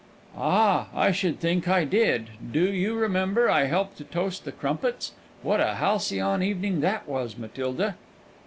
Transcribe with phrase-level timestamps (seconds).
[0.35, 2.31] "Ah, I should think I did!
[2.51, 5.11] Do you remember I helped to toast the crumpets?
[5.43, 7.93] What a halcyon evening that was, Matilda!"